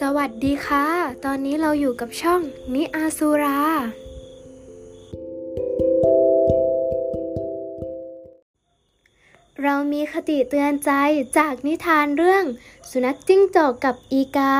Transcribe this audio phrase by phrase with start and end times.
[0.00, 0.86] สวัสดีค่ะ
[1.24, 2.40] ตอนนี้เราอยู่กับช่อง
[2.74, 3.60] นิอาซูรา
[9.62, 10.90] เรามีคติเตือนใจ
[11.38, 12.44] จากนิทานเรื่อง
[12.90, 14.54] สุนัขจิ้งจอกกับอีกา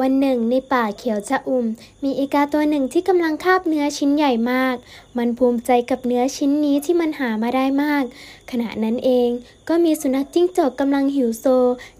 [0.00, 1.66] วันหนึ่งในป่าเขียวชะอุ่ม
[2.04, 4.76] มีอีกาตัวหนึ่งที่กำลังคาบเนื้อชิ้นใหญ่มาก
[5.16, 8.04] มันภูมิใจกับเนื้อชิ้นนี้ที่มันหามาได้มาก
[8.50, 9.28] ขณะนั้นเอง
[9.68, 11.44] ก็มีสุนัขจิ้งจอกกำลังหิวโซ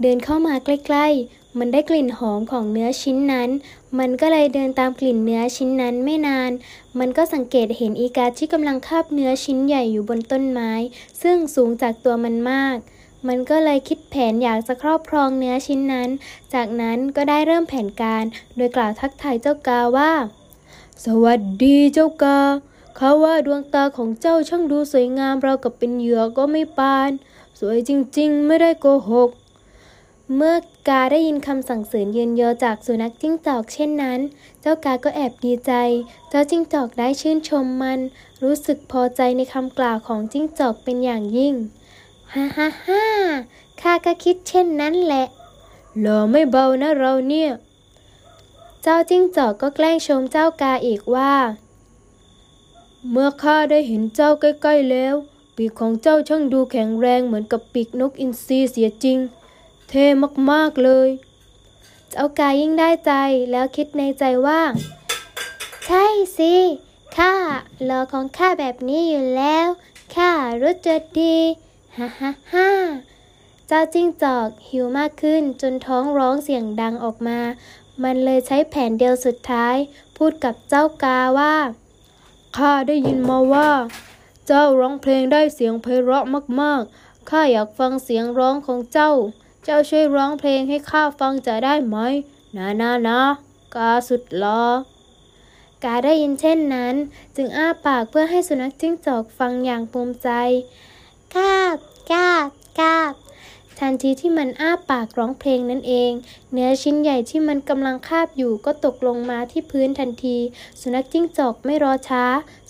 [0.00, 3.50] เดินเข้ามาใกล้ ๆ มันได้กลิ่นหอมของเนื้อชิ้นนั้น
[3.98, 6.50] มันก็เลยเดินตามกลิ่นเนื้อชิ้นนั้นไม่นาน
[6.98, 10.72] มันก็สังเกตเห็นอีกาที่กำลังคาบเนื้อชิ้นใหญ่อยู่บนต้นไม้
[11.22, 12.76] ซึ่งสูงจากตัวมันมาก
[13.28, 16.08] มันก็เลยคิดแผนอยากจะครอบครองเนื้อชิ้นนั้น
[16.54, 18.24] จากนั้นก็ได้เริ่มแผนการ
[18.56, 20.12] โดยกล่าวทักทายเจ้ากาว่า
[21.04, 22.40] สวัสดีเจ้ากา
[22.98, 27.10] ข้าว่าดวงตาของเจ้าช่างดูสวยงามเรากับเป็นเหยื่อก็ไม่ปาน
[27.60, 29.30] สวยจริง ๆ ไม่ได้โกหก
[30.32, 30.56] เมื่อ
[30.88, 34.20] กาได้ยินคำสั่งเสริญเยินยอจากสุนัขจิ้งจอกเช่นนั้น
[34.60, 35.72] เจ้ากาก็แอบดีใจ
[36.30, 38.00] เจ้าจิ้งจอกได้ชื่นชมมัน
[38.42, 41.54] รู้สึกพอใจในคำกล่าวของจิ้งจอกเป็นอย่างยิ่ง
[42.32, 43.04] ฮ่าฮ่าฮ่า
[43.80, 45.26] ข้าก็คิดเช่นนั้นแหละ
[46.00, 47.50] หล่อไม่เบานะเราเนี่ย
[48.82, 51.34] เจ้าจิ้งจอกก็แกล้งชมเจ้ากาอีกว่า
[53.10, 55.14] เมื่อข้าได้เห็นเจ้าใกล้ๆแล้ว
[55.56, 59.18] ปีกของเจ้าช่างดูแข็งแรงเหมือนกับปีกนกอินทรีเสียจริง
[59.94, 60.06] ท่
[60.50, 61.08] มากๆเลย
[62.10, 63.12] เจ้ากายิ่งได้ใจ
[63.50, 64.62] แล้วคิดในใจว่า
[65.86, 66.04] ใช่
[66.38, 66.54] สิ
[67.16, 67.34] ข้า
[67.84, 69.66] หลอของข้าแบบนี้อยู่แล้ว
[70.14, 70.30] ข้า
[70.62, 71.36] รู้จักดี
[71.96, 72.70] ฮ่าฮ่าฮ่า
[73.68, 77.38] เจ้าจิ้งจอกหิวมากขึ้นจนท้องร้องเสียงดังออกมา
[78.02, 79.76] มันเลยใช้แผนเดียวสุดท้าย
[80.16, 81.56] พูดกับเจ้ากาว่า
[82.56, 83.70] ข้าได้ยินมาว่า
[84.46, 86.24] เจ้าร้องเพลงได้เสียงไพเราะ
[86.60, 89.12] มากๆข้าอยากฟังเสียงร้องของเจ้า
[89.64, 91.96] เจ้าช่วยร้องเพลงให้ข้าฟังจะได้ไหม
[92.56, 93.20] นะนะนะ
[93.74, 94.64] กาสุดลอ
[95.84, 96.94] กาได้ยินเช่นนั้น
[97.36, 100.28] จึงอ้าปากเพื่อให้สุนัขจิ้งจอกฟังอย่างภูมิใจ
[101.34, 101.54] ข้า
[103.94, 106.12] ทันทีที่มันอ้าปากร้องเพลงนั่นเอง
[106.52, 110.36] เนื้อชิ้นใหญ่ที่มันกำลังคาบอยู่ก็ตกลงมาที่พื้นทันที
[110.80, 112.24] สุนัขจิ้งจอกไม่รอช้า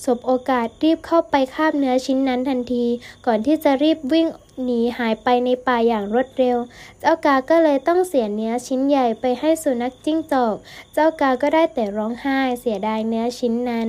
[0.04, 2.84] สบโอกาสรีบเข้าไปคาบเนื้อชิ้นนั้นทันที
[3.26, 4.26] ก่อนที่จะรีบวิ่ง
[4.64, 6.56] หนีหายไปในป่าอย่างรวดเร็ว
[7.00, 10.54] เจ้ากาก็เลยต้องเสียเนื้อชิ้นใหญ่ไปให้สุนัขจิ้งจอก
[10.94, 13.88] เจ้ากาก็ได้แต่ร้องไห้เสียดายเนื้อชิ้นนั้น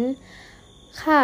[1.03, 1.21] ค่ะ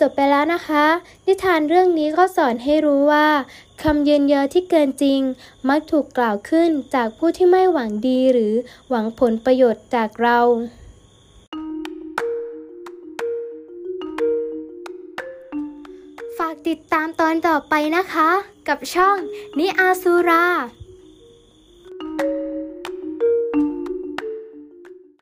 [0.00, 0.86] จบไปแล้วนะคะ
[1.26, 3.28] นิทานเรื่องนี้ก็สอนให้รู้ว่า
[3.82, 5.20] คำเยินเยอที่เกินจริง
[5.68, 8.54] มักถูกกล่าวขึ้นจากผู้ที่ไม่หวังดีหรือ
[8.88, 10.38] หวังผลประโยชน์จากเรา
[16.38, 18.30] ฝากติดตามตอนต่อไปนะคะ
[18.68, 19.16] กับช่อง
[19.58, 20.46] นิอาซูรา